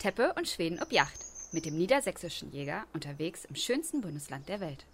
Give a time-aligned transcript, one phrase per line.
[0.00, 4.86] Teppe und Schweden ob Yacht mit dem niedersächsischen Jäger unterwegs im schönsten Bundesland der Welt.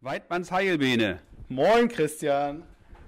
[0.00, 1.20] Weidmanns Heilbene.
[1.48, 2.64] Moin, Christian.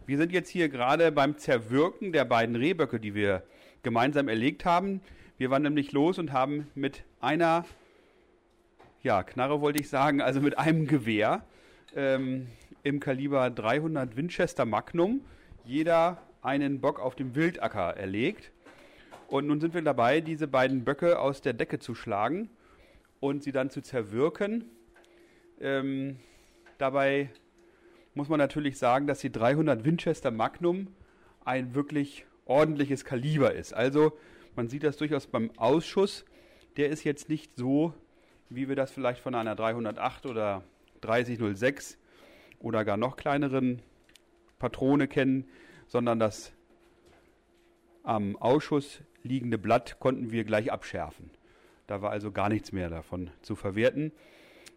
[0.07, 3.43] Wir sind jetzt hier gerade beim Zerwirken der beiden Rehböcke, die wir
[3.83, 5.01] gemeinsam erlegt haben.
[5.38, 7.65] Wir waren nämlich los und haben mit einer,
[9.02, 11.45] ja, Knarre wollte ich sagen, also mit einem Gewehr
[11.97, 12.47] ähm,
[12.84, 15.20] im Kaliber 300 Winchester Magnum
[15.65, 18.52] jeder einen Bock auf dem Wildacker erlegt.
[19.29, 22.48] Und nun sind wir dabei, diese beiden Böcke aus der Decke zu schlagen
[23.20, 24.65] und sie dann zu zerwirken.
[25.61, 26.19] Ähm,
[26.79, 27.30] dabei
[28.15, 30.89] muss man natürlich sagen, dass die 300 Winchester Magnum
[31.45, 33.73] ein wirklich ordentliches Kaliber ist.
[33.73, 34.16] Also
[34.55, 36.25] man sieht das durchaus beim Ausschuss.
[36.77, 37.92] Der ist jetzt nicht so,
[38.48, 40.62] wie wir das vielleicht von einer 308 oder
[41.01, 41.98] 3006
[42.59, 43.83] oder gar noch kleineren
[44.59, 45.47] Patrone kennen,
[45.87, 46.53] sondern das
[48.07, 51.31] am Ausschuss liegende Blatt konnten wir gleich abschärfen.
[51.87, 54.12] Da war also gar nichts mehr davon zu verwerten.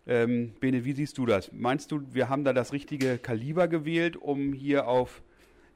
[0.08, 1.52] Ähm, Bene, wie siehst du das?
[1.52, 5.22] Meinst du, wir haben da das richtige Kaliber gewählt, um hier auf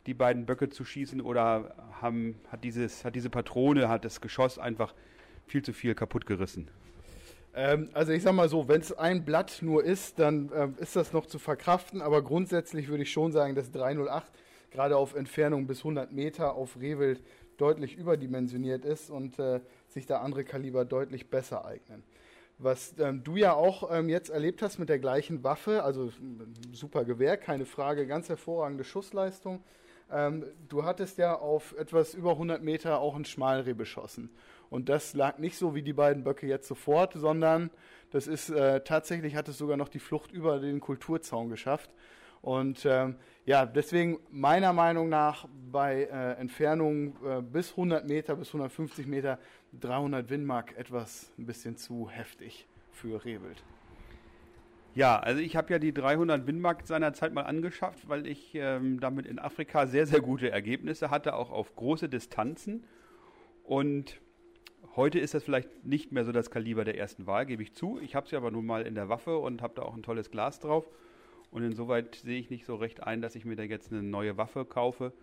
[0.07, 4.57] die beiden Böcke zu schießen oder haben, hat, dieses, hat diese Patrone, hat das Geschoss
[4.57, 4.93] einfach
[5.45, 6.67] viel zu viel kaputt gerissen?
[7.53, 10.95] Ähm, also ich sag mal so, wenn es ein Blatt nur ist, dann äh, ist
[10.95, 14.31] das noch zu verkraften, aber grundsätzlich würde ich schon sagen, dass 308
[14.71, 17.21] gerade auf Entfernung bis 100 Meter auf Rehwild
[17.57, 22.03] deutlich überdimensioniert ist und äh, sich da andere Kaliber deutlich besser eignen.
[22.59, 26.11] Was ähm, du ja auch ähm, jetzt erlebt hast mit der gleichen Waffe, also
[26.71, 29.63] super Gewehr, keine Frage, ganz hervorragende Schussleistung.
[30.11, 34.29] Ähm, du hattest ja auf etwas über 100 Meter auch ein Schmalreh beschossen.
[34.69, 37.69] Und das lag nicht so wie die beiden Böcke jetzt sofort, sondern
[38.11, 41.89] das ist äh, tatsächlich hat es sogar noch die Flucht über den Kulturzaun geschafft.
[42.43, 48.49] Und ähm, ja, deswegen meiner Meinung nach bei äh, Entfernungen äh, bis 100 Meter, bis
[48.49, 49.39] 150 Meter
[49.79, 53.63] 300 Windmark etwas ein bisschen zu heftig für Rehwild.
[54.93, 59.25] Ja, also ich habe ja die 300 Windmark seinerzeit mal angeschafft, weil ich ähm, damit
[59.25, 62.83] in Afrika sehr, sehr gute Ergebnisse hatte, auch auf große Distanzen.
[63.63, 64.19] Und
[64.97, 68.01] heute ist das vielleicht nicht mehr so das Kaliber der ersten Wahl, gebe ich zu.
[68.01, 70.29] Ich habe sie aber nun mal in der Waffe und habe da auch ein tolles
[70.29, 70.89] Glas drauf.
[71.53, 74.37] Und insoweit sehe ich nicht so recht ein, dass ich mir da jetzt eine neue
[74.37, 75.13] Waffe kaufe,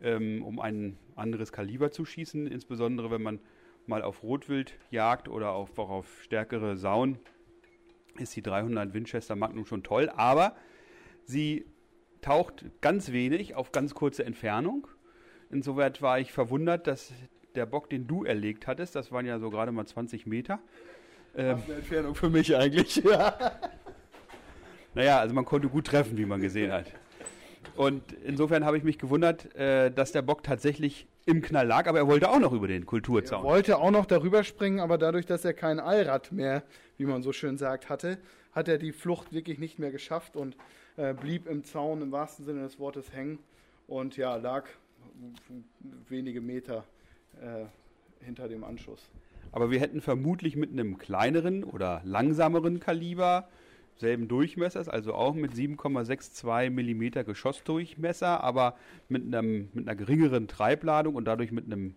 [0.00, 2.48] ähm, um ein anderes Kaliber zu schießen.
[2.48, 3.38] Insbesondere wenn man
[3.86, 7.18] mal auf Rotwild jagt oder auf, auch auf stärkere Sauen,
[8.18, 10.10] ist die 300 Winchester Magnum schon toll.
[10.16, 10.56] Aber
[11.24, 11.66] sie
[12.20, 14.88] taucht ganz wenig auf ganz kurze Entfernung.
[15.50, 17.12] Insoweit war ich verwundert, dass
[17.54, 20.58] der Bock, den du erlegt hattest, das waren ja so gerade mal 20 Meter.
[21.36, 23.60] Ähm, eine Entfernung für mich eigentlich, ja.
[24.94, 26.86] Naja, also man konnte gut treffen, wie man gesehen hat.
[27.76, 31.98] Und insofern habe ich mich gewundert, äh, dass der Bock tatsächlich im Knall lag, aber
[31.98, 33.44] er wollte auch noch über den Kulturzaun.
[33.44, 36.64] Er wollte auch noch darüber springen, aber dadurch, dass er kein Allrad mehr,
[36.96, 38.18] wie man so schön sagt, hatte,
[38.52, 40.56] hat er die Flucht wirklich nicht mehr geschafft und
[40.96, 43.38] äh, blieb im Zaun im wahrsten Sinne des Wortes hängen
[43.86, 44.64] und ja, lag
[46.08, 46.84] wenige Meter
[47.40, 47.66] äh,
[48.24, 49.08] hinter dem Anschuss.
[49.52, 53.48] Aber wir hätten vermutlich mit einem kleineren oder langsameren Kaliber
[54.00, 58.76] selben Durchmessers, also auch mit 7,62 mm Geschossdurchmesser, aber
[59.08, 61.94] mit, einem, mit einer geringeren Treibladung und dadurch mit einem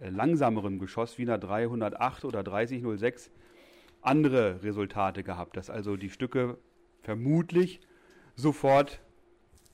[0.00, 3.30] äh, langsameren Geschoss wie einer 308 oder 3006
[4.00, 6.58] andere Resultate gehabt, dass also die Stücke
[7.02, 7.80] vermutlich
[8.36, 9.00] sofort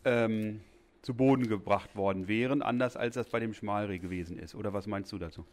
[0.05, 0.61] ähm,
[1.03, 4.55] zu Boden gebracht worden wären, anders als das bei dem Schmalreh gewesen ist.
[4.55, 5.45] Oder was meinst du dazu?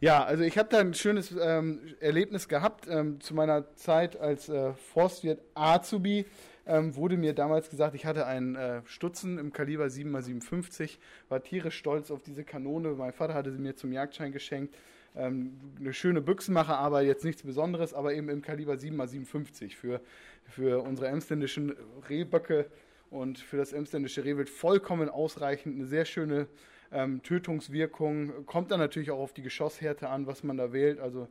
[0.00, 2.86] Ja, also ich habe da ein schönes ähm, Erlebnis gehabt.
[2.88, 6.26] Ähm, zu meiner Zeit als äh, Forstwirt Azubi
[6.66, 11.76] ähm, wurde mir damals gesagt, ich hatte einen äh, Stutzen im Kaliber 7x57, war tierisch
[11.78, 12.90] stolz auf diese Kanone.
[12.90, 14.74] Mein Vater hatte sie mir zum Jagdschein geschenkt.
[15.16, 20.00] Ähm, eine schöne Büchsenmacher, aber jetzt nichts Besonderes, aber eben im Kaliber 7x57 für,
[20.44, 21.74] für unsere emsländischen
[22.08, 22.66] Rehböcke
[23.10, 25.76] und für das emsländische Rehwild vollkommen ausreichend.
[25.76, 26.48] Eine sehr schöne
[26.94, 28.46] ähm, Tötungswirkung.
[28.46, 31.00] Kommt dann natürlich auch auf die Geschosshärte an, was man da wählt.
[31.00, 31.28] Also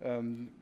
[0.00, 0.52] ähm,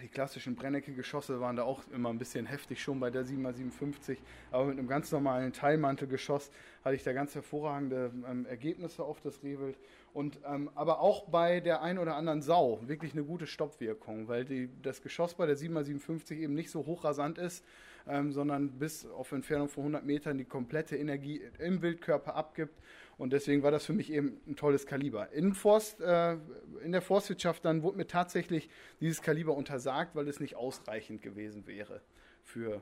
[0.00, 4.18] die klassischen Brennecke-Geschosse waren da auch immer ein bisschen heftig schon bei der 7x57,
[4.52, 6.52] aber mit einem ganz normalen Teilmantelgeschoss
[6.84, 9.76] hatte ich da ganz hervorragende ähm, Ergebnisse auf das Rehwild.
[10.14, 14.44] Und ähm, aber auch bei der ein oder anderen Sau wirklich eine gute Stoppwirkung, weil
[14.44, 17.64] die, das Geschoss bei der 7x57 eben nicht so hochrasant ist,
[18.08, 22.74] ähm, sondern bis auf Entfernung von 100 Metern die komplette Energie im Wildkörper abgibt
[23.18, 25.32] und deswegen war das für mich eben ein tolles Kaliber.
[25.32, 26.36] In, Forst, äh,
[26.84, 28.70] in der Forstwirtschaft dann wurde mir tatsächlich
[29.00, 32.00] dieses Kaliber untersagt, weil es nicht ausreichend gewesen wäre
[32.44, 32.80] für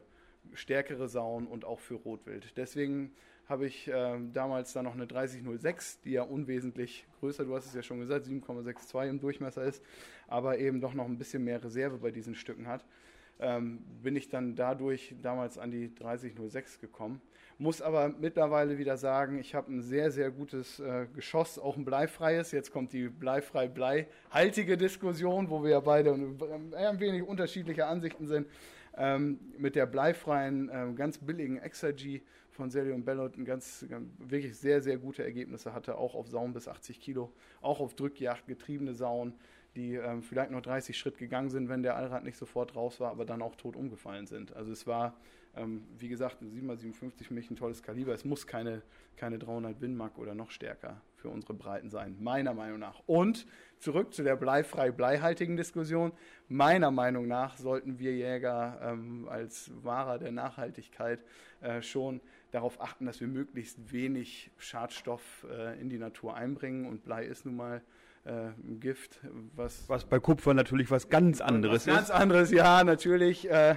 [0.52, 2.56] stärkere Sauen und auch für Rotwild.
[2.56, 3.12] Deswegen
[3.48, 7.74] habe ich äh, damals dann noch eine 3006, die ja unwesentlich größer, du hast es
[7.74, 9.82] ja schon gesagt, 7,62 im Durchmesser ist,
[10.26, 12.84] aber eben doch noch ein bisschen mehr Reserve bei diesen Stücken hat.
[13.38, 17.20] Ähm, bin ich dann dadurch damals an die 3006 gekommen.
[17.58, 21.84] Muss aber mittlerweile wieder sagen, ich habe ein sehr, sehr gutes äh, Geschoss, auch ein
[21.84, 22.52] bleifreies.
[22.52, 28.46] Jetzt kommt die bleifrei-bleihaltige Diskussion, wo wir ja beide äh, ein wenig unterschiedlicher Ansichten sind.
[28.98, 34.08] Ähm, mit der bleifreien, äh, ganz billigen Exergy von Sergio und Bellot ein ganz, ganz,
[34.18, 38.46] wirklich sehr, sehr gute Ergebnisse hatte, auch auf Sauen bis 80 Kilo, auch auf Drückjagd
[38.46, 39.34] getriebene Sauen,
[39.76, 43.10] die ähm, vielleicht noch 30 Schritt gegangen sind, wenn der Allrad nicht sofort raus war,
[43.10, 44.56] aber dann auch tot umgefallen sind.
[44.56, 45.14] Also es war,
[45.54, 48.12] ähm, wie gesagt, ein 7x57 mich ein tolles Kaliber.
[48.14, 48.82] Es muss keine,
[49.16, 53.02] keine 300 Winmark oder noch stärker für unsere Breiten sein, meiner Meinung nach.
[53.06, 53.46] Und
[53.78, 56.12] zurück zu der bleifrei-bleihaltigen Diskussion.
[56.48, 61.20] Meiner Meinung nach sollten wir Jäger ähm, als Wahrer der Nachhaltigkeit
[61.60, 62.20] äh, schon
[62.50, 66.86] darauf achten, dass wir möglichst wenig Schadstoff äh, in die Natur einbringen.
[66.86, 67.82] Und Blei ist nun mal
[68.26, 68.50] äh,
[68.80, 69.20] Gift,
[69.54, 69.88] was.
[69.88, 73.48] Was bei Kupfer natürlich was ganz anderes was Ganz anderes, ja, natürlich.
[73.50, 73.76] Äh, äh,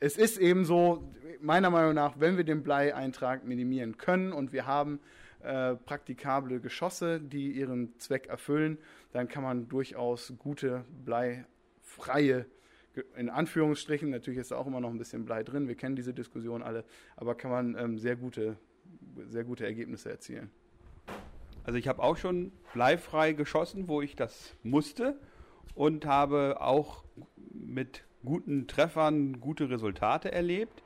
[0.00, 4.66] es ist eben so, meiner Meinung nach, wenn wir den Bleieintrag minimieren können und wir
[4.66, 5.00] haben
[5.42, 8.78] äh, praktikable Geschosse, die ihren Zweck erfüllen,
[9.12, 12.46] dann kann man durchaus gute bleifreie
[13.16, 16.14] in Anführungsstrichen, natürlich ist da auch immer noch ein bisschen Blei drin, wir kennen diese
[16.14, 16.84] Diskussion alle,
[17.16, 18.56] aber kann man ähm, sehr, gute,
[19.28, 20.50] sehr gute Ergebnisse erzielen.
[21.66, 25.18] Also ich habe auch schon bleifrei geschossen, wo ich das musste
[25.74, 27.02] und habe auch
[27.52, 30.84] mit guten Treffern gute Resultate erlebt.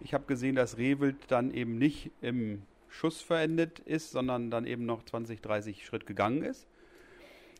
[0.00, 4.86] Ich habe gesehen, dass Rehwild dann eben nicht im Schuss verendet ist, sondern dann eben
[4.86, 6.66] noch 20, 30 Schritt gegangen ist.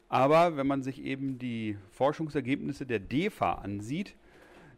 [0.09, 4.15] Aber wenn man sich eben die Forschungsergebnisse der DEFA ansieht,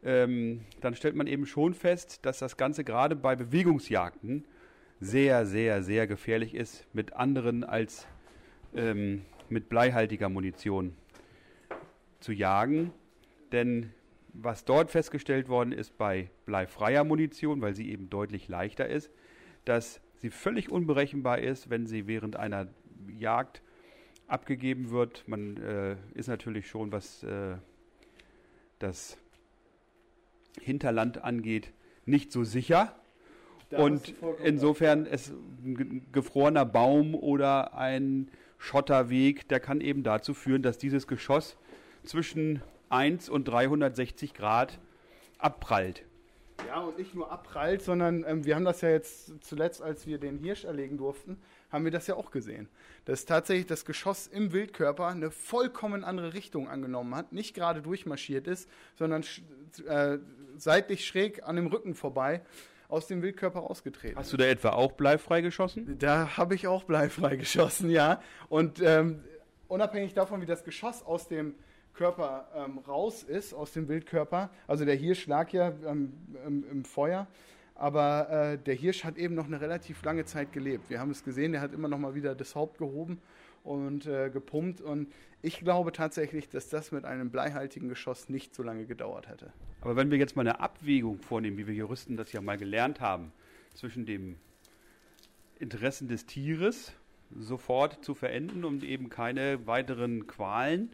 [0.03, 4.45] ähm, dann stellt man eben schon fest, dass das Ganze gerade bei Bewegungsjagden
[5.05, 8.07] sehr, sehr, sehr gefährlich ist mit anderen als
[8.75, 10.97] ähm, mit bleihaltiger Munition
[12.21, 12.91] zu jagen.
[13.53, 13.93] Denn
[14.33, 19.11] was dort festgestellt worden ist bei bleifreier Munition, weil sie eben deutlich leichter ist,
[19.65, 22.69] dass sie völlig unberechenbar ist, wenn sie während einer
[23.19, 23.63] Jagd
[24.27, 25.29] abgegeben wird.
[25.29, 27.57] Man äh, ist natürlich schon, was äh,
[28.79, 29.19] das
[30.61, 31.73] Hinterland angeht,
[32.07, 32.97] nicht so sicher.
[33.77, 35.33] Da und insofern ist
[35.65, 38.29] ein gefrorener Baum oder ein
[38.59, 41.57] Schotterweg, der kann eben dazu führen, dass dieses Geschoss
[42.05, 44.79] zwischen 1 und 360 Grad
[45.39, 46.05] abprallt.
[46.69, 50.19] Ja, und nicht nur abprallt, sondern ähm, wir haben das ja jetzt zuletzt, als wir
[50.19, 51.37] den Hirsch erlegen durften,
[51.71, 52.69] haben wir das ja auch gesehen.
[53.05, 58.47] Dass tatsächlich das Geschoss im Wildkörper eine vollkommen andere Richtung angenommen hat, nicht gerade durchmarschiert
[58.47, 59.25] ist, sondern
[59.87, 60.19] äh,
[60.57, 62.43] seitlich schräg an dem Rücken vorbei
[62.89, 64.17] aus dem Wildkörper ausgetreten.
[64.17, 65.97] Hast du da etwa auch bleifrei geschossen?
[65.99, 68.21] Da habe ich auch bleifrei geschossen, ja.
[68.49, 69.23] Und ähm,
[69.69, 71.55] unabhängig davon, wie das Geschoss aus dem
[71.95, 74.51] Körper ähm, raus ist, aus dem Wildkörper.
[74.67, 76.13] Also der Hirsch lag ja ähm,
[76.47, 77.29] im, im, Feuer,
[77.75, 80.91] aber äh, der Hirsch hat eben noch eine relativ lange Zeit gelebt.
[80.91, 83.21] Wir haben es gesehen, der hat immer noch mal wieder das Haupt gehoben
[83.65, 84.81] und äh, gepumpt.
[84.81, 85.13] Und
[85.43, 89.53] ich glaube tatsächlich, dass das mit einem bleihaltigen Geschoss nicht so lange gedauert hätte.
[89.81, 93.01] Aber wenn wir jetzt mal eine Abwägung vornehmen, wie wir Juristen das ja mal gelernt
[93.01, 93.33] haben,
[93.75, 94.37] zwischen dem
[95.59, 96.93] Interessen des Tieres
[97.37, 100.91] sofort zu verenden, um eben keine weiteren Qualen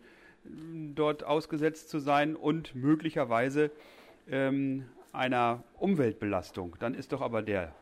[0.95, 3.71] dort ausgesetzt zu sein und möglicherweise
[4.29, 6.77] ähm, einer Umweltbelastung.
[6.79, 7.75] Dann ist doch aber der,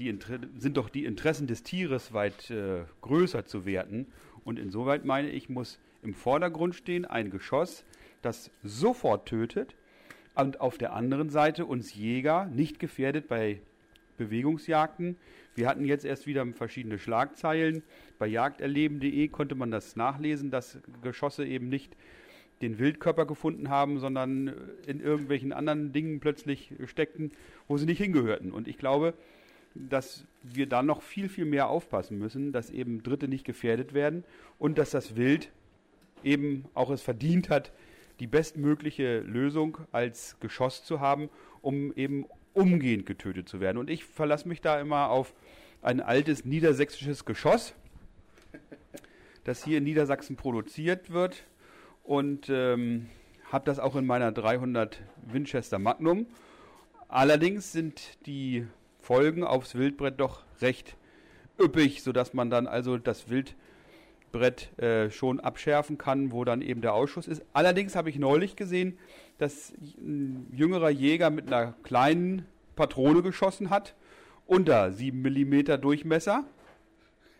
[0.00, 0.18] die
[0.56, 4.06] sind doch die Interessen des Tieres weit äh, größer zu werten.
[4.44, 7.84] Und insoweit meine ich, muss im Vordergrund stehen ein Geschoss,
[8.22, 9.74] das sofort tötet
[10.34, 13.60] und auf der anderen Seite uns Jäger nicht gefährdet bei
[14.16, 15.16] Bewegungsjagden.
[15.54, 17.82] Wir hatten jetzt erst wieder verschiedene Schlagzeilen.
[18.18, 21.94] Bei jagderleben.de konnte man das nachlesen, dass Geschosse eben nicht
[22.62, 24.54] den Wildkörper gefunden haben, sondern
[24.86, 27.32] in irgendwelchen anderen Dingen plötzlich steckten,
[27.68, 28.52] wo sie nicht hingehörten.
[28.52, 29.14] Und ich glaube,
[29.74, 34.24] dass wir da noch viel, viel mehr aufpassen müssen, dass eben Dritte nicht gefährdet werden
[34.58, 35.50] und dass das Wild
[36.24, 37.72] eben auch es verdient hat,
[38.18, 41.30] die bestmögliche Lösung als Geschoss zu haben,
[41.62, 43.78] um eben umgehend getötet zu werden.
[43.78, 45.34] Und ich verlasse mich da immer auf
[45.82, 47.74] ein altes niedersächsisches Geschoss,
[49.44, 51.44] das hier in Niedersachsen produziert wird
[52.04, 53.08] und ähm,
[53.50, 56.26] habe das auch in meiner 300 Winchester Magnum.
[57.08, 58.66] Allerdings sind die
[59.10, 60.94] Folgen aufs Wildbrett doch recht
[61.60, 63.56] üppig, sodass man dann also das Wild
[64.32, 67.42] Wildbrett äh, schon abschärfen kann, wo dann eben der Ausschuss ist.
[67.52, 68.96] Allerdings habe ich neulich gesehen,
[69.38, 73.96] dass ein jüngerer Jäger mit einer kleinen Patrone geschossen hat,
[74.46, 76.44] unter 7 mm Durchmesser.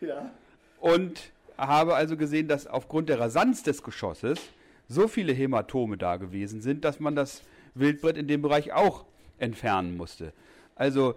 [0.01, 0.33] Ja.
[0.81, 4.41] Und habe also gesehen, dass aufgrund der Rasanz des Geschosses
[4.89, 7.43] so viele Hämatome da gewesen sind, dass man das
[7.77, 9.05] Wildbrett in dem Bereich auch
[9.39, 10.33] entfernen musste.
[10.75, 11.15] Also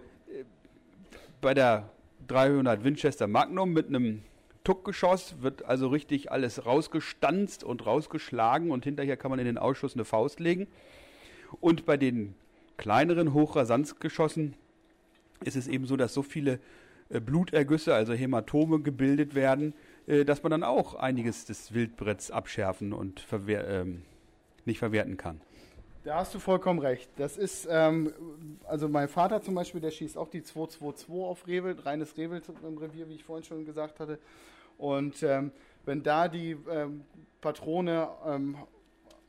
[1.44, 1.90] bei der
[2.28, 4.22] 300 Winchester Magnum mit einem
[4.64, 9.92] Tuckgeschoss wird also richtig alles rausgestanzt und rausgeschlagen und hinterher kann man in den Ausschuss
[9.92, 10.66] eine Faust legen.
[11.60, 12.34] Und bei den
[12.78, 14.54] kleineren Hochrasanzgeschossen
[15.44, 16.60] ist es eben so, dass so viele
[17.10, 19.74] äh, Blutergüsse, also Hämatome gebildet werden,
[20.06, 24.00] äh, dass man dann auch einiges des Wildbretts abschärfen und verwehr, ähm,
[24.64, 25.42] nicht verwerten kann.
[26.04, 27.08] Da hast du vollkommen recht.
[27.16, 28.12] Das ist, ähm,
[28.64, 32.76] also mein Vater zum Beispiel, der schießt auch die 222 auf Rehwild, reines Rehwild im
[32.76, 34.18] Revier, wie ich vorhin schon gesagt hatte.
[34.76, 35.50] Und ähm,
[35.86, 37.04] wenn da die ähm,
[37.40, 38.58] Patrone ähm,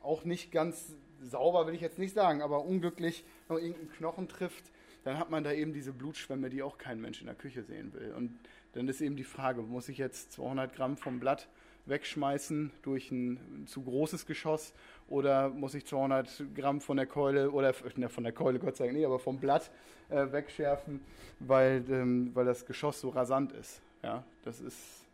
[0.02, 4.70] auch nicht ganz sauber, will ich jetzt nicht sagen, aber unglücklich noch irgendeinen Knochen trifft,
[5.02, 7.94] dann hat man da eben diese Blutschwämme, die auch kein Mensch in der Küche sehen
[7.94, 8.12] will.
[8.14, 8.38] Und
[8.74, 11.48] dann ist eben die Frage, muss ich jetzt 200 Gramm vom Blatt
[11.86, 14.74] wegschmeißen durch ein zu großes Geschoss
[15.08, 18.86] oder muss ich 200 Gramm von der Keule oder ne, von der Keule Gott sei
[18.86, 19.70] Dank nicht, aber vom Blatt
[20.08, 21.00] äh, wegschärfen,
[21.40, 23.80] weil, ähm, weil das Geschoss so rasant ist.
[24.02, 25.06] Ja, das ist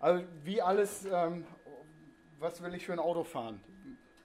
[0.00, 1.44] also wie alles, ähm,
[2.38, 3.60] was will ich für ein Auto fahren?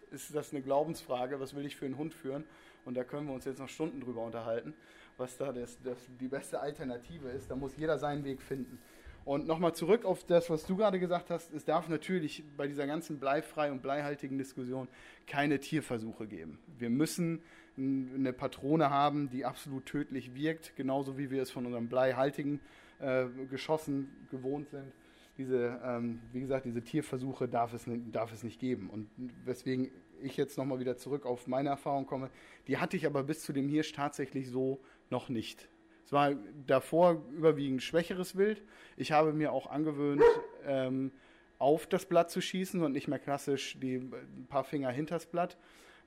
[0.09, 1.37] Ist das eine Glaubensfrage?
[1.41, 2.45] Was will ich für einen Hund führen?
[2.85, 4.73] Und da können wir uns jetzt noch Stunden drüber unterhalten,
[5.17, 7.51] was da das, das die beste Alternative ist.
[7.51, 8.79] Da muss jeder seinen Weg finden.
[9.25, 11.51] Und nochmal zurück auf das, was du gerade gesagt hast.
[11.51, 14.87] Es darf natürlich bei dieser ganzen bleifrei und bleihaltigen Diskussion
[15.25, 16.59] keine Tierversuche geben.
[16.77, 17.41] Wir müssen
[17.75, 22.61] eine Patrone haben, die absolut tödlich wirkt, genauso wie wir es von unseren bleihaltigen
[22.99, 24.93] äh, Geschossen gewohnt sind.
[25.39, 28.89] Diese, ähm, wie gesagt, diese Tierversuche darf es, darf es nicht geben.
[28.91, 29.09] Und
[29.43, 29.89] weswegen
[30.21, 32.29] ich jetzt nochmal wieder zurück auf meine Erfahrung komme,
[32.67, 34.79] die hatte ich aber bis zu dem Hirsch tatsächlich so
[35.09, 35.67] noch nicht.
[36.05, 36.35] Es war
[36.67, 38.61] davor überwiegend schwächeres Wild.
[38.95, 40.21] Ich habe mir auch angewöhnt,
[40.65, 41.11] ähm,
[41.57, 45.57] auf das Blatt zu schießen und nicht mehr klassisch die ein paar Finger hinters Blatt.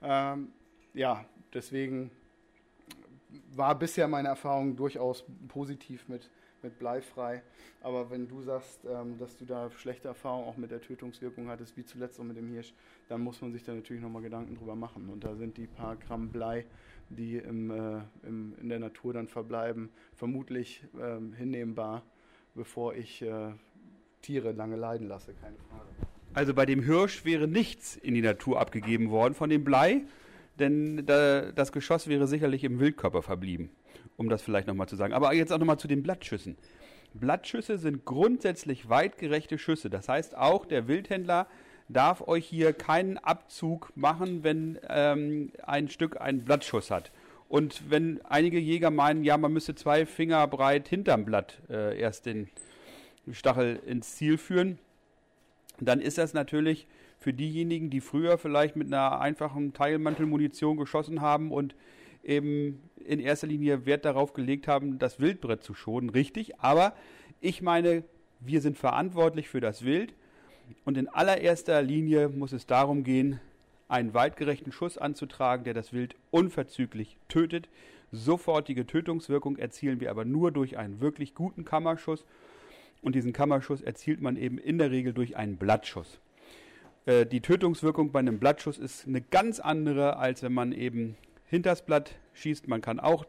[0.02, 0.52] Ähm,
[0.95, 2.11] ja, deswegen
[3.52, 6.31] war bisher meine Erfahrung durchaus positiv mit,
[6.62, 7.43] mit bleifrei.
[7.81, 11.77] Aber wenn du sagst, ähm, dass du da schlechte Erfahrungen auch mit der Tötungswirkung hattest,
[11.77, 12.73] wie zuletzt auch mit dem Hirsch,
[13.09, 15.09] dann muss man sich da natürlich nochmal Gedanken drüber machen.
[15.09, 16.65] Und da sind die paar Gramm Blei
[17.11, 22.03] die im, äh, im, in der Natur dann verbleiben, vermutlich ähm, hinnehmbar,
[22.55, 23.53] bevor ich äh,
[24.23, 25.88] Tiere lange leiden lasse, keine Frage.
[26.35, 30.03] Also bei dem Hirsch wäre nichts in die Natur abgegeben worden von dem Blei,
[30.59, 33.71] denn da, das Geschoss wäre sicherlich im Wildkörper verblieben,
[34.19, 35.15] um das vielleicht nochmal zu sagen.
[35.15, 36.57] Aber jetzt auch nochmal zu den Blattschüssen.
[37.15, 39.89] Blattschüsse sind grundsätzlich weitgerechte Schüsse.
[39.89, 41.47] Das heißt, auch der Wildhändler
[41.89, 47.11] darf euch hier keinen Abzug machen, wenn ähm, ein Stück einen Blattschuss hat.
[47.49, 52.27] Und wenn einige Jäger meinen, ja, man müsste zwei Finger breit hinterm Blatt äh, erst
[52.27, 52.49] den
[53.33, 54.79] Stachel ins Ziel führen,
[55.81, 56.87] dann ist das natürlich
[57.19, 61.75] für diejenigen, die früher vielleicht mit einer einfachen Teilmantelmunition geschossen haben und
[62.28, 66.61] eben in erster Linie Wert darauf gelegt haben, das Wildbrett zu schonen, richtig.
[66.61, 66.92] Aber
[67.40, 68.04] ich meine,
[68.40, 70.14] wir sind verantwortlich für das Wild
[70.85, 73.40] und in allererster Linie muss es darum gehen,
[73.88, 77.68] einen weitgerechten Schuss anzutragen, der das Wild unverzüglich tötet.
[78.12, 82.25] Sofortige Tötungswirkung erzielen wir aber nur durch einen wirklich guten Kammerschuss.
[83.00, 86.20] Und diesen Kammerschuss erzielt man eben in der Regel durch einen Blattschuss.
[87.06, 91.16] Äh, die Tötungswirkung bei einem Blattschuss ist eine ganz andere, als wenn man eben
[91.49, 92.69] hinters Blatt schießt.
[92.69, 93.26] Man kann auch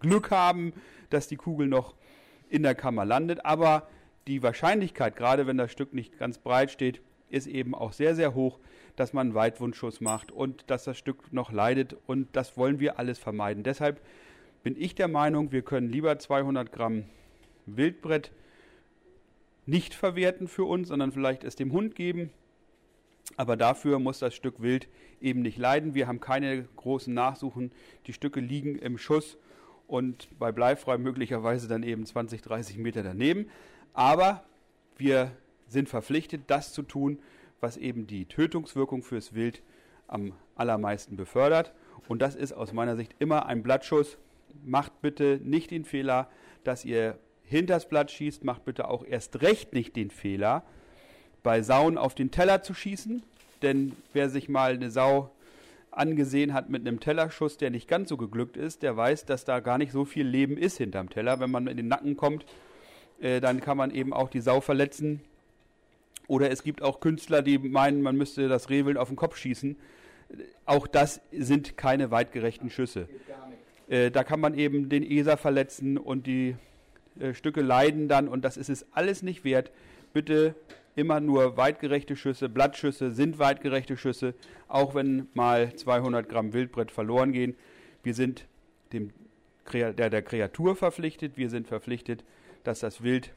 [0.00, 0.72] Glück haben,
[1.10, 1.94] dass die Kugel noch
[2.48, 3.88] in der Kammer landet, aber
[4.26, 8.34] die Wahrscheinlichkeit, gerade wenn das Stück nicht ganz breit steht, ist eben auch sehr, sehr
[8.34, 8.58] hoch,
[8.94, 11.96] dass man einen Weitwundschuss macht und dass das Stück noch leidet.
[12.06, 13.62] Und das wollen wir alles vermeiden.
[13.62, 14.00] Deshalb
[14.62, 17.04] bin ich der Meinung, wir können lieber 200 Gramm
[17.66, 18.32] Wildbrett
[19.66, 22.30] nicht verwerten für uns, sondern vielleicht es dem Hund geben.
[23.36, 24.88] Aber dafür muss das Stück Wild
[25.20, 25.94] eben nicht leiden.
[25.94, 27.72] Wir haben keine großen Nachsuchen.
[28.06, 29.36] Die Stücke liegen im Schuss
[29.86, 33.48] und bei Bleifrei möglicherweise dann eben 20, 30 Meter daneben.
[33.92, 34.44] Aber
[34.96, 35.32] wir
[35.68, 37.18] sind verpflichtet, das zu tun,
[37.60, 39.62] was eben die Tötungswirkung fürs Wild
[40.06, 41.72] am allermeisten befördert.
[42.08, 44.18] Und das ist aus meiner Sicht immer ein Blattschuss.
[44.64, 46.28] Macht bitte nicht den Fehler,
[46.64, 48.44] dass ihr hinters Blatt schießt.
[48.44, 50.64] Macht bitte auch erst recht nicht den Fehler,
[51.42, 53.22] bei Sauen auf den Teller zu schießen.
[53.62, 55.30] Denn wer sich mal eine Sau
[55.90, 59.60] angesehen hat mit einem Tellerschuss, der nicht ganz so geglückt ist, der weiß, dass da
[59.60, 61.40] gar nicht so viel Leben ist hinterm Teller.
[61.40, 62.44] Wenn man in den Nacken kommt,
[63.20, 65.20] äh, dann kann man eben auch die Sau verletzen.
[66.28, 69.76] Oder es gibt auch Künstler, die meinen, man müsste das Rehwild auf den Kopf schießen.
[70.64, 73.08] Auch das sind keine weitgerechten Schüsse.
[73.88, 76.56] Äh, da kann man eben den ESA verletzen und die
[77.20, 79.70] äh, Stücke leiden dann und das ist es alles nicht wert.
[80.12, 80.54] Bitte
[80.96, 84.34] immer nur weitgerechte Schüsse, Blattschüsse sind weitgerechte Schüsse,
[84.66, 87.54] auch wenn mal 200 Gramm Wildbrett verloren gehen.
[88.02, 88.46] Wir sind
[88.92, 89.12] dem,
[89.72, 92.24] der, der Kreatur verpflichtet, wir sind verpflichtet,
[92.64, 93.32] dass das Wild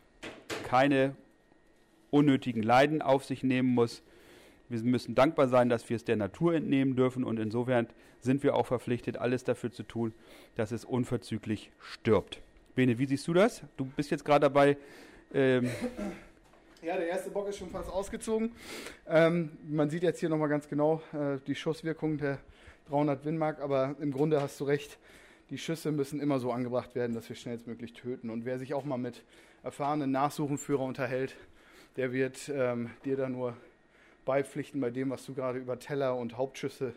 [0.63, 1.16] keine
[2.12, 4.04] unnötigen Leiden auf sich nehmen muss.
[4.70, 7.88] Wir müssen dankbar sein, dass wir es der Natur entnehmen dürfen und insofern
[8.22, 10.13] sind wir auch verpflichtet, alles dafür zu tun,
[10.56, 12.42] dass es unverzüglich stirbt.
[12.75, 13.63] Bene, wie siehst du das?
[13.75, 14.78] Du bist jetzt gerade dabei.
[15.34, 15.70] Ähm
[16.81, 18.51] ja, der erste Bock ist schon fast ausgezogen.
[19.07, 22.39] Ähm, man sieht jetzt hier nochmal ganz genau äh, die Schusswirkung der
[22.89, 24.98] 300 Windmark, aber im Grunde hast du recht.
[25.50, 28.29] Die Schüsse müssen immer so angebracht werden, dass wir schnellstmöglich töten.
[28.29, 29.24] Und wer sich auch mal mit
[29.63, 31.36] erfahrenen Nachsuchenführer unterhält,
[31.98, 33.57] der wird ähm, dir da nur
[34.25, 36.93] beipflichten bei dem, was du gerade über Teller und Hauptschüsse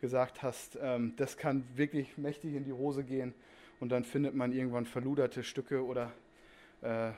[0.00, 0.76] gesagt hast.
[0.82, 3.32] Ähm, das kann wirklich mächtig in die Hose gehen
[3.80, 6.12] und dann findet man irgendwann verluderte Stücke oder
[6.82, 7.12] äh,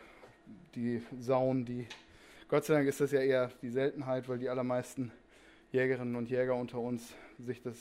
[0.75, 1.87] die Sauen, die
[2.49, 5.11] Gott sei Dank ist das ja eher die Seltenheit, weil die allermeisten
[5.73, 7.13] Jägerinnen und Jäger unter uns
[7.45, 7.77] sich das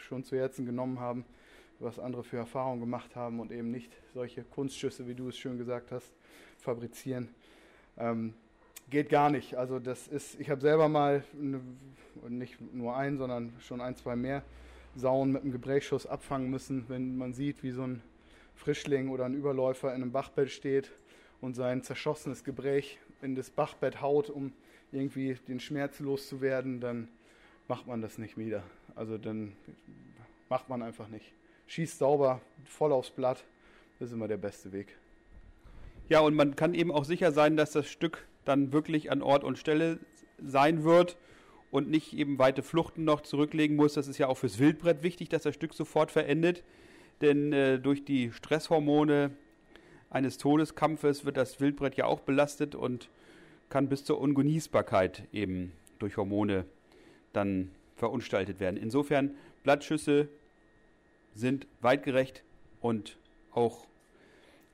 [0.00, 1.24] schon zu Herzen genommen haben,
[1.78, 5.56] was andere für Erfahrungen gemacht haben und eben nicht solche Kunstschüsse, wie du es schön
[5.56, 6.12] gesagt hast,
[6.58, 7.28] fabrizieren.
[7.96, 8.34] Ähm,
[8.90, 9.54] geht gar nicht.
[9.54, 11.60] Also das ist, ich habe selber mal eine,
[12.28, 14.42] nicht nur einen, sondern schon ein, zwei mehr
[14.96, 18.02] Sauen mit einem Gebrächschuss abfangen müssen, wenn man sieht, wie so ein
[18.56, 20.90] Frischling oder ein Überläufer in einem Bachbett steht
[21.40, 24.52] und sein zerschossenes Gebräch in das Bachbett haut, um
[24.92, 27.08] irgendwie den Schmerz loszuwerden, dann
[27.68, 28.62] macht man das nicht wieder.
[28.94, 29.52] Also dann
[30.48, 31.32] macht man einfach nicht.
[31.66, 33.44] Schießt sauber, voll aufs Blatt,
[33.98, 34.96] das ist immer der beste Weg.
[36.08, 39.44] Ja, und man kann eben auch sicher sein, dass das Stück dann wirklich an Ort
[39.44, 39.98] und Stelle
[40.42, 41.18] sein wird
[41.70, 43.94] und nicht eben weite Fluchten noch zurücklegen muss.
[43.94, 46.64] Das ist ja auch fürs Wildbrett wichtig, dass das Stück sofort verendet.
[47.20, 49.32] Denn äh, durch die Stresshormone
[50.10, 53.08] eines Todeskampfes wird das Wildbrett ja auch belastet und
[53.68, 56.64] kann bis zur Ungenießbarkeit eben durch Hormone
[57.32, 58.76] dann verunstaltet werden.
[58.76, 60.28] Insofern Blattschüsse
[61.34, 62.42] sind weitgerecht
[62.80, 63.18] und
[63.52, 63.86] auch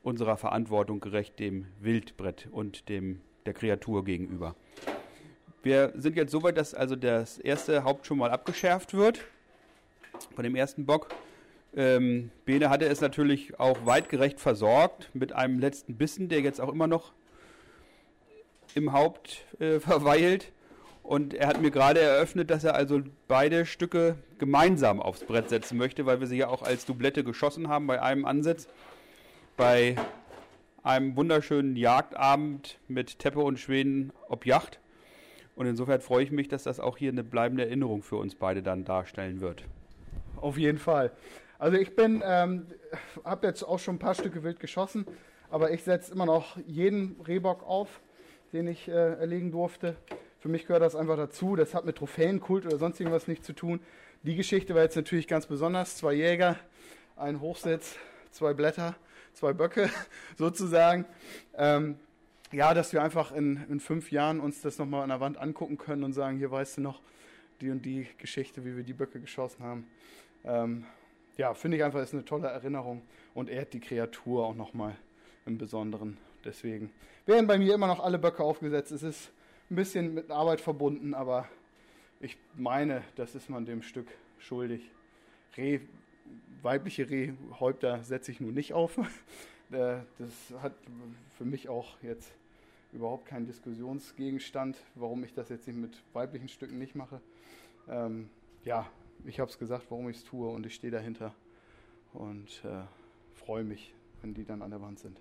[0.03, 4.55] unserer Verantwortung gerecht dem Wildbrett und dem der Kreatur gegenüber.
[5.63, 9.21] Wir sind jetzt so weit, dass also das erste Haupt schon mal abgeschärft wird
[10.35, 11.09] von dem ersten Bock.
[11.77, 16.73] Ähm, Bene hatte es natürlich auch weitgerecht versorgt mit einem letzten Bissen, der jetzt auch
[16.73, 17.13] immer noch
[18.75, 20.53] im Haupt äh, verweilt.
[21.03, 25.77] Und er hat mir gerade eröffnet, dass er also beide Stücke gemeinsam aufs Brett setzen
[25.77, 28.69] möchte, weil wir sie ja auch als Doublette geschossen haben bei einem Ansatz.
[29.57, 29.97] Bei
[30.83, 34.81] einem wunderschönen Jagdabend mit Teppe und Schweden ob Yacht.
[35.57, 38.63] Und insofern freue ich mich, dass das auch hier eine bleibende Erinnerung für uns beide
[38.63, 39.65] dann darstellen wird.
[40.37, 41.13] Auf jeden Fall.
[41.65, 42.67] Also ich bin, ähm,
[43.25, 45.07] habe jetzt auch schon ein paar Stücke wild geschossen,
[45.51, 48.03] aber ich setze immer noch jeden Rehbock auf,
[48.53, 49.97] den ich äh, erlegen durfte.
[50.41, 51.57] Für mich gehört das einfach dazu.
[51.57, 53.81] Das hat mit Trophäenkult oder sonst irgendwas nichts zu tun.
[54.25, 55.97] Die Geschichte war jetzt natürlich ganz besonders.
[55.97, 56.59] Zwei Jäger,
[57.17, 57.97] ein Hochsitz,
[58.31, 58.95] zwei Blätter
[59.33, 59.89] zwei Böcke
[60.37, 61.07] sozusagen.
[61.57, 61.97] Ähm,
[62.53, 65.79] ja, dass wir einfach in, in fünf Jahren uns das nochmal an der Wand angucken
[65.79, 67.01] können und sagen, hier weißt du noch
[67.63, 69.87] die und die Geschichte, wie wir die Böcke geschossen haben.
[70.45, 70.85] Ähm,
[71.37, 73.03] ja, finde ich einfach, ist eine tolle Erinnerung
[73.35, 74.97] und ehrt die Kreatur auch nochmal
[75.47, 76.17] im Besonderen.
[76.45, 76.91] Deswegen
[77.27, 78.93] werden bei mir immer noch alle Böcke aufgesetzt.
[78.93, 79.33] Es ist
[79.71, 81.49] ein bisschen mit Arbeit verbunden, aber
[82.21, 84.91] ich meine, das ist man dem Stück schuldig.
[85.57, 85.81] Reh
[86.63, 88.99] weibliche Rehhäupter setze ich nun nicht auf.
[89.71, 90.75] Äh, das hat
[91.39, 92.31] für mich auch jetzt
[92.93, 97.21] überhaupt keinen Diskussionsgegenstand, warum ich das jetzt nicht mit weiblichen Stücken nicht mache.
[97.89, 98.29] Ähm,
[98.63, 98.87] ja,
[99.27, 101.35] ich habe es gesagt, warum ich es tue und ich stehe dahinter
[102.13, 102.85] und äh,
[103.35, 105.19] freue mich, wenn die dann an der Wand sind.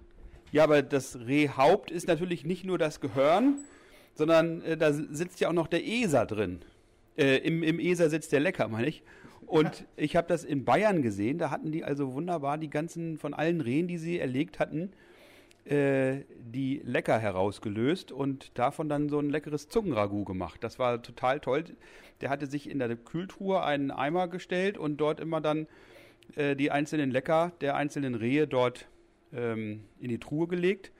[0.52, 3.58] Ja, aber das Rehhaupt ist natürlich nicht nur das Gehörn,
[4.14, 6.62] sondern äh, da sitzt ja auch noch der ESA drin.
[7.18, 9.04] Äh, im, Im ESA sitzt der Lecker, meine ich.
[9.48, 13.34] Und ich habe das in Bayern gesehen, da hatten die also wunderbar die ganzen, von
[13.34, 14.92] allen Rehen, die sie erlegt hatten,
[15.66, 20.62] die Lecker herausgelöst und davon dann so ein leckeres Zungenragout gemacht.
[20.62, 21.64] Das war total toll.
[22.20, 25.68] Der hatte sich in der Kühltruhe einen Eimer gestellt und dort immer dann
[26.36, 28.88] äh, die einzelnen Lecker der einzelnen Rehe dort
[29.34, 30.92] ähm, in die Truhe gelegt.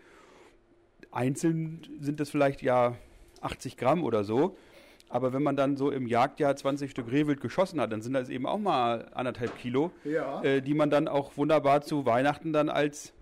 [1.12, 2.96] Einzeln sind es vielleicht ja
[3.42, 4.58] 80 Gramm oder so.
[5.10, 8.30] Aber wenn man dann so im Jagdjahr 20 Stück Rehwild geschossen hat, dann sind das
[8.30, 10.42] eben auch mal anderthalb Kilo, ja.
[10.42, 13.14] äh, die man dann auch wunderbar zu Weihnachten dann als.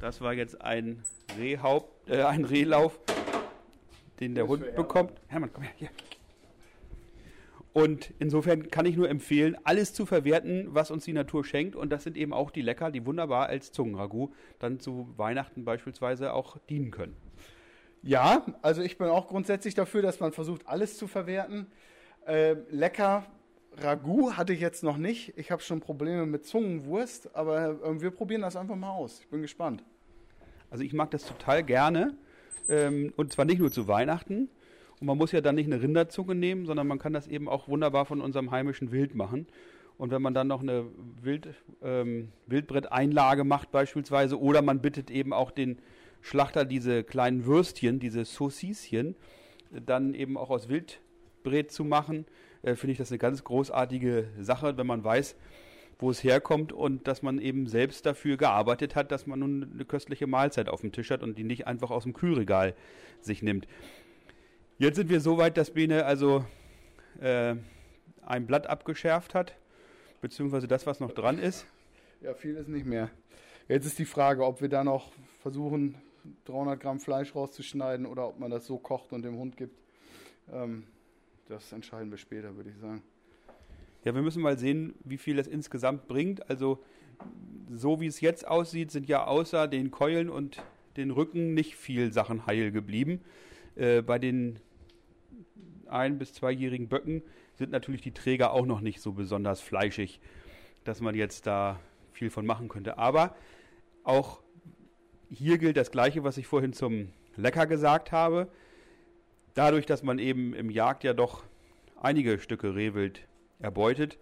[0.00, 1.02] Das war jetzt ein
[1.38, 2.98] Rehhaupt, äh, ein Rehlauf,
[4.18, 5.12] den der Hund bekommt.
[5.28, 5.72] Hermann, komm her.
[5.76, 5.90] Hier.
[7.72, 11.76] Und insofern kann ich nur empfehlen, alles zu verwerten, was uns die Natur schenkt.
[11.76, 16.32] Und das sind eben auch die Lecker, die wunderbar als Zungenragout dann zu Weihnachten beispielsweise
[16.32, 17.14] auch dienen können.
[18.02, 21.66] Ja, also ich bin auch grundsätzlich dafür, dass man versucht, alles zu verwerten.
[22.26, 23.26] Äh, lecker
[23.76, 25.32] Ragout hatte ich jetzt noch nicht.
[25.36, 29.20] Ich habe schon Probleme mit Zungenwurst, aber äh, wir probieren das einfach mal aus.
[29.20, 29.84] Ich bin gespannt.
[30.70, 32.14] Also ich mag das total gerne.
[32.68, 34.48] Ähm, und zwar nicht nur zu Weihnachten.
[35.00, 37.68] Und man muss ja dann nicht eine Rinderzunge nehmen, sondern man kann das eben auch
[37.68, 39.46] wunderbar von unserem heimischen Wild machen.
[39.96, 40.86] Und wenn man dann noch eine
[41.20, 41.48] Wild,
[41.82, 45.78] ähm, Wildbretteinlage macht beispielsweise, oder man bittet eben auch den
[46.22, 49.14] Schlachter diese kleinen Würstchen, diese Saucisschen,
[49.70, 52.26] dann eben auch aus Wildbret zu machen,
[52.62, 55.36] äh, finde ich das eine ganz großartige Sache, wenn man weiß,
[55.98, 59.84] wo es herkommt und dass man eben selbst dafür gearbeitet hat, dass man nun eine
[59.84, 62.74] köstliche Mahlzeit auf dem Tisch hat und die nicht einfach aus dem Kühlregal
[63.20, 63.66] sich nimmt.
[64.78, 66.44] Jetzt sind wir so weit, dass Bene also
[67.20, 67.54] äh,
[68.24, 69.54] ein Blatt abgeschärft hat,
[70.22, 71.66] beziehungsweise das, was noch dran ist.
[72.22, 73.10] Ja, viel ist nicht mehr.
[73.68, 75.96] Jetzt ist die Frage, ob wir da noch versuchen,
[76.46, 79.78] 300 Gramm Fleisch rauszuschneiden oder ob man das so kocht und dem Hund gibt.
[80.52, 80.86] Ähm,
[81.50, 83.02] das entscheiden wir später, würde ich sagen.
[84.04, 86.48] Ja, wir müssen mal sehen, wie viel das insgesamt bringt.
[86.48, 86.82] Also
[87.70, 90.62] so wie es jetzt aussieht, sind ja außer den Keulen und
[90.96, 93.20] den Rücken nicht viel Sachen heil geblieben.
[93.76, 94.58] Äh, bei den
[95.86, 97.22] ein- bis zweijährigen Böcken
[97.54, 100.20] sind natürlich die Träger auch noch nicht so besonders fleischig,
[100.84, 101.80] dass man jetzt da
[102.12, 102.96] viel von machen könnte.
[102.96, 103.34] Aber
[104.04, 104.40] auch
[105.28, 108.48] hier gilt das Gleiche, was ich vorhin zum Lecker gesagt habe.
[109.60, 111.44] Dadurch, dass man eben im Jagd ja doch
[112.00, 114.18] einige Stücke Rehwild erbeutet,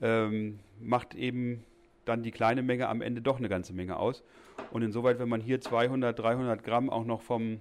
[0.00, 1.62] ähm, macht eben
[2.04, 4.24] dann die kleine Menge am Ende doch eine ganze Menge aus.
[4.72, 7.60] Und insoweit, wenn man hier 200, 300 Gramm auch noch vom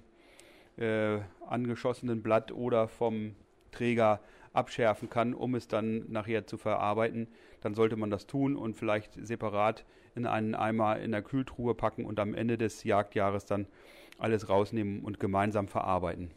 [0.78, 3.36] äh, angeschossenen Blatt oder vom
[3.72, 4.20] Träger
[4.52, 7.28] abschärfen kann, um es dann nachher zu verarbeiten,
[7.62, 12.04] dann sollte man das tun und vielleicht separat in einen Eimer in der Kühltruhe packen
[12.04, 13.68] und am Ende des Jagdjahres dann
[14.18, 16.32] alles rausnehmen und gemeinsam verarbeiten.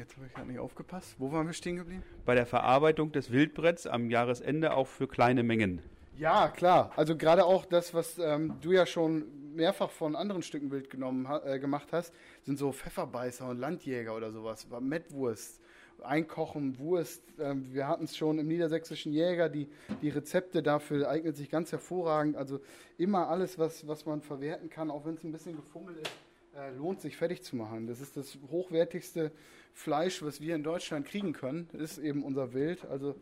[0.00, 1.16] Jetzt habe ich gerade nicht aufgepasst.
[1.18, 2.02] Wo waren wir stehen geblieben?
[2.24, 5.82] Bei der Verarbeitung des Wildbretts am Jahresende auch für kleine Mengen.
[6.16, 6.90] Ja, klar.
[6.96, 11.28] Also gerade auch das, was ähm, du ja schon mehrfach von anderen Stücken Wild genommen,
[11.44, 14.66] äh, gemacht hast, sind so Pfefferbeißer und Landjäger oder sowas.
[14.80, 15.60] Mettwurst,
[16.02, 17.22] Einkochen, Wurst.
[17.38, 19.50] Ähm, wir hatten es schon im niedersächsischen Jäger.
[19.50, 19.68] Die,
[20.00, 22.36] die Rezepte dafür eignen sich ganz hervorragend.
[22.36, 22.60] Also
[22.96, 26.10] immer alles, was, was man verwerten kann, auch wenn es ein bisschen gefummelt ist,
[26.56, 27.86] äh, lohnt sich fertig zu machen.
[27.86, 29.32] Das ist das hochwertigste
[29.72, 32.84] Fleisch, was wir in Deutschland kriegen können, ist eben unser Wild.
[32.86, 33.14] Also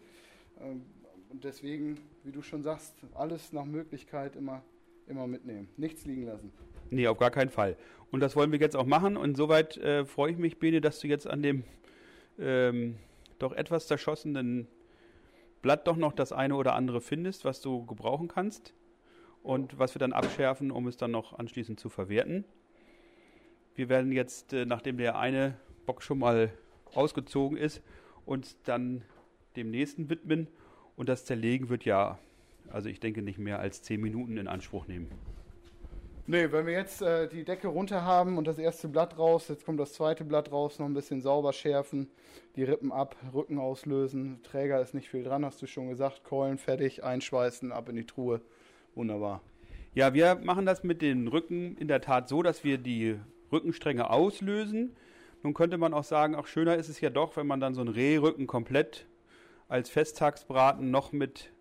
[0.60, 0.84] ähm,
[1.30, 4.62] und deswegen, wie du schon sagst, alles nach Möglichkeit immer,
[5.06, 5.68] immer mitnehmen.
[5.76, 6.52] Nichts liegen lassen.
[6.90, 7.76] Nee, auf gar keinen Fall.
[8.10, 9.16] Und das wollen wir jetzt auch machen.
[9.16, 11.64] Und soweit äh, freue ich mich, Bene, dass du jetzt an dem
[12.38, 12.96] ähm,
[13.38, 14.68] doch etwas zerschossenen
[15.60, 18.72] Blatt doch noch das eine oder andere findest, was du gebrauchen kannst.
[19.42, 22.44] Und was wir dann abschärfen, um es dann noch anschließend zu verwerten.
[23.78, 25.54] Wir werden jetzt, äh, nachdem der eine
[25.86, 26.50] Bock schon mal
[26.94, 27.80] ausgezogen ist,
[28.26, 29.02] uns dann
[29.54, 30.48] dem nächsten widmen.
[30.96, 32.18] Und das Zerlegen wird ja,
[32.72, 35.08] also ich denke, nicht mehr als zehn Minuten in Anspruch nehmen.
[36.26, 39.64] Nee, wenn wir jetzt äh, die Decke runter haben und das erste Blatt raus, jetzt
[39.64, 42.10] kommt das zweite Blatt raus, noch ein bisschen sauber schärfen,
[42.56, 46.58] die Rippen ab, Rücken auslösen, Träger ist nicht viel dran, hast du schon gesagt, Keulen
[46.58, 48.40] fertig, einschweißen, ab in die Truhe.
[48.96, 49.40] Wunderbar.
[49.94, 53.20] Ja, wir machen das mit den Rücken in der Tat so, dass wir die
[53.52, 54.96] Rückenstränge auslösen.
[55.42, 57.80] Nun könnte man auch sagen, auch schöner ist es ja doch, wenn man dann so
[57.80, 59.06] einen Rehrücken komplett
[59.68, 61.52] als Festtagsbraten noch mit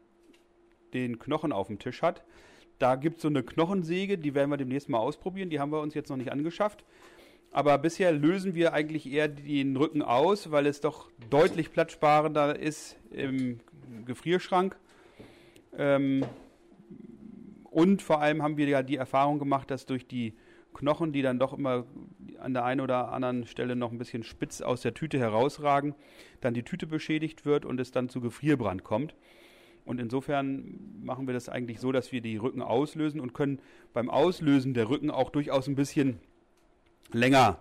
[0.93, 2.23] den Knochen auf dem Tisch hat.
[2.79, 5.49] Da gibt es so eine Knochensäge, die werden wir demnächst mal ausprobieren.
[5.49, 6.83] Die haben wir uns jetzt noch nicht angeschafft.
[7.51, 12.97] Aber bisher lösen wir eigentlich eher den Rücken aus, weil es doch deutlich platzsparender ist
[13.09, 13.59] im
[14.05, 14.77] Gefrierschrank.
[15.77, 16.25] Ähm,
[17.63, 20.33] und vor allem haben wir ja die Erfahrung gemacht, dass durch die
[20.77, 21.85] Knochen, die dann doch immer
[22.39, 25.95] an der einen oder anderen Stelle noch ein bisschen spitz aus der Tüte herausragen,
[26.39, 29.15] dann die Tüte beschädigt wird und es dann zu Gefrierbrand kommt.
[29.85, 33.59] Und insofern machen wir das eigentlich so, dass wir die Rücken auslösen und können
[33.93, 36.19] beim Auslösen der Rücken auch durchaus ein bisschen
[37.11, 37.59] länger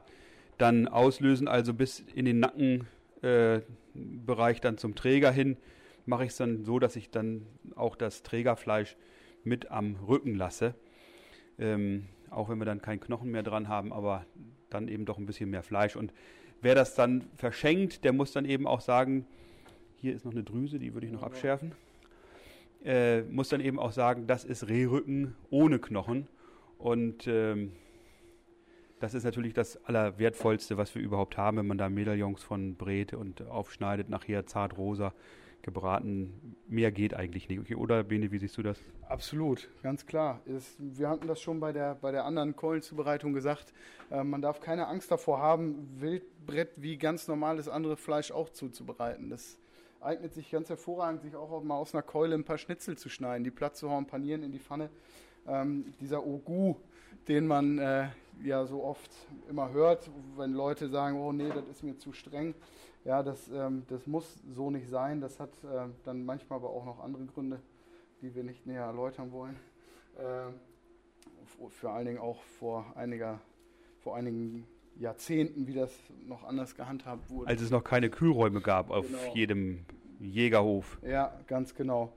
[0.58, 5.56] dann auslösen, also bis in den Nackenbereich äh, dann zum Träger hin,
[6.04, 8.96] mache ich es dann so, dass ich dann auch das Trägerfleisch
[9.44, 10.74] mit am Rücken lasse.
[11.58, 14.24] Ähm, auch wenn wir dann keinen Knochen mehr dran haben, aber
[14.70, 15.96] dann eben doch ein bisschen mehr Fleisch.
[15.96, 16.12] Und
[16.60, 19.26] wer das dann verschenkt, der muss dann eben auch sagen,
[19.96, 21.72] hier ist noch eine Drüse, die würde ich noch abschärfen.
[22.84, 26.28] Äh, muss dann eben auch sagen, das ist Rehrücken ohne Knochen.
[26.78, 27.72] Und ähm,
[29.00, 33.12] das ist natürlich das Allerwertvollste, was wir überhaupt haben, wenn man da Medaillons von brät
[33.12, 35.12] und aufschneidet, nachher zart rosa
[35.66, 36.56] gebraten.
[36.66, 37.76] Mehr geht eigentlich nicht.
[37.76, 38.78] Oder Bene, wie siehst du das?
[39.08, 40.40] Absolut, ganz klar.
[40.46, 43.74] Ist, wir hatten das schon bei der, bei der anderen Keulenzubereitung gesagt.
[44.10, 49.28] Äh, man darf keine Angst davor haben, Wildbrett wie ganz normales andere Fleisch auch zuzubereiten.
[49.28, 49.58] Das
[50.00, 53.44] eignet sich ganz hervorragend, sich auch mal aus einer Keule ein paar Schnitzel zu schneiden,
[53.44, 54.88] die platt zu hauen, panieren in die Pfanne.
[55.46, 56.76] Ähm, dieser Ogu,
[57.28, 58.08] den man äh,
[58.42, 59.10] ja so oft
[59.50, 62.54] immer hört, wenn Leute sagen, oh nee, das ist mir zu streng.
[63.06, 65.20] Ja, das, ähm, das muss so nicht sein.
[65.20, 67.60] Das hat äh, dann manchmal aber auch noch andere Gründe,
[68.20, 69.56] die wir nicht näher erläutern wollen.
[70.18, 70.50] Äh,
[71.68, 73.38] vor allen Dingen auch vor, einiger,
[74.00, 74.66] vor einigen
[74.98, 75.92] Jahrzehnten, wie das
[76.26, 77.48] noch anders gehandhabt wurde.
[77.48, 79.34] Als es noch keine Kühlräume gab auf genau.
[79.34, 79.84] jedem
[80.18, 80.98] Jägerhof.
[81.02, 82.12] Ja, ganz genau.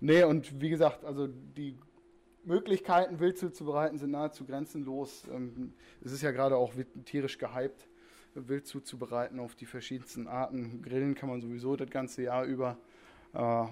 [0.00, 1.78] Nee, und wie gesagt, also die
[2.44, 5.24] Möglichkeiten, Wild zuzubereiten, sind nahezu grenzenlos.
[5.32, 5.72] Ähm,
[6.04, 6.74] es ist ja gerade auch
[7.06, 7.88] tierisch gehypt,
[8.48, 10.82] Wild zuzubereiten auf die verschiedensten Arten.
[10.82, 12.78] Grillen kann man sowieso das ganze Jahr über.
[13.32, 13.64] Äh,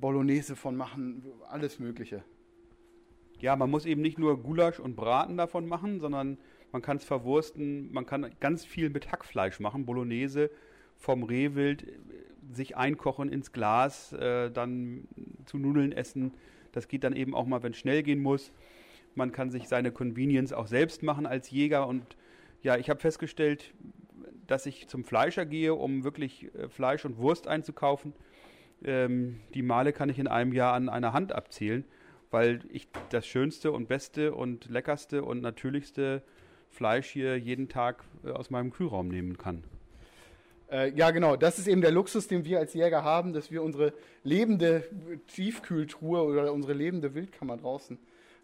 [0.00, 2.22] Bolognese von machen, alles Mögliche.
[3.40, 6.38] Ja, man muss eben nicht nur Gulasch und Braten davon machen, sondern
[6.70, 10.50] man kann es verwursten, man kann ganz viel mit Hackfleisch machen, Bolognese
[10.96, 11.86] vom Rehwild,
[12.52, 15.08] sich einkochen ins Glas, äh, dann
[15.46, 16.32] zu Nudeln essen
[16.74, 18.52] das geht dann eben auch mal, wenn es schnell gehen muss.
[19.14, 21.86] Man kann sich seine Convenience auch selbst machen als Jäger.
[21.86, 22.16] Und
[22.64, 23.72] ja, ich habe festgestellt,
[24.46, 28.14] dass ich zum Fleischer gehe, um wirklich äh, Fleisch und Wurst einzukaufen.
[28.82, 31.84] Ähm, die Male kann ich in einem Jahr an einer Hand abzählen,
[32.30, 36.22] weil ich das schönste und beste und leckerste und natürlichste
[36.70, 39.62] Fleisch hier jeden Tag äh, aus meinem Kühlraum nehmen kann.
[40.70, 41.36] Äh, ja, genau.
[41.36, 44.84] Das ist eben der Luxus, den wir als Jäger haben, dass wir unsere lebende
[45.26, 47.98] Tiefkühltruhe oder unsere lebende Wildkammer draußen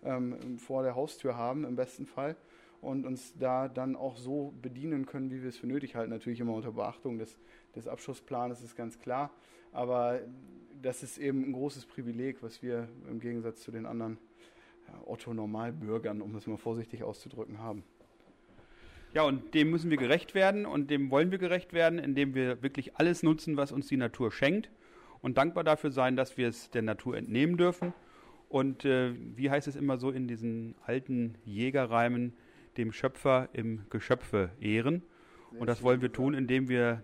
[0.04, 2.36] ähm, vor der Haustür haben, im besten Fall.
[2.80, 6.10] Und uns da dann auch so bedienen können, wie wir es für nötig halten.
[6.10, 7.38] Natürlich immer unter Beachtung des,
[7.76, 9.30] des Abschussplanes, ist ganz klar.
[9.72, 10.20] Aber
[10.80, 14.18] das ist eben ein großes Privileg, was wir im Gegensatz zu den anderen
[15.06, 17.84] Otto-Normalbürgern, um es mal vorsichtig auszudrücken, haben.
[19.12, 22.62] Ja, und dem müssen wir gerecht werden und dem wollen wir gerecht werden, indem wir
[22.62, 24.70] wirklich alles nutzen, was uns die Natur schenkt
[25.20, 27.92] und dankbar dafür sein, dass wir es der Natur entnehmen dürfen.
[28.48, 32.34] Und äh, wie heißt es immer so in diesen alten Jägerreimen,
[32.80, 35.02] dem Schöpfer im Geschöpfe ehren.
[35.58, 37.02] Und das wollen wir tun, indem wir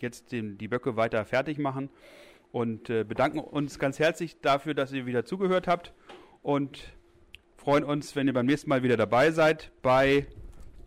[0.00, 1.90] jetzt den, die Böcke weiter fertig machen
[2.52, 5.92] und äh, bedanken uns ganz herzlich dafür, dass ihr wieder zugehört habt
[6.42, 6.96] und
[7.56, 10.26] freuen uns, wenn ihr beim nächsten Mal wieder dabei seid bei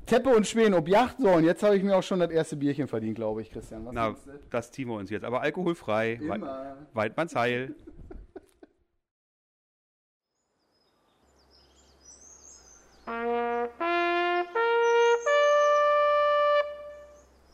[0.06, 1.18] Teppe und Schweden ob Yacht.
[1.20, 3.86] So, und jetzt habe ich mir auch schon das erste Bierchen verdient, glaube ich, Christian.
[3.86, 4.16] Was Na,
[4.50, 5.24] das ziehen wir uns jetzt.
[5.24, 6.14] Aber alkoholfrei.
[6.14, 6.78] Immer.
[6.94, 7.76] Weidmanns Heil.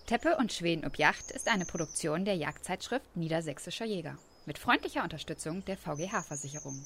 [0.07, 5.65] Teppe und Schweden ob Yacht ist eine Produktion der Jagdzeitschrift Niedersächsischer Jäger mit freundlicher Unterstützung
[5.65, 6.85] der VGH-Versicherung.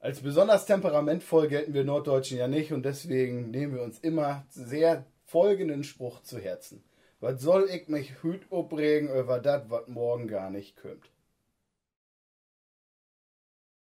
[0.00, 5.06] Als besonders temperamentvoll gelten wir Norddeutschen ja nicht und deswegen nehmen wir uns immer sehr
[5.22, 6.82] folgenden Spruch zu Herzen.
[7.20, 11.08] Was soll ich mich hüt opregen über das, was morgen gar nicht kümmt?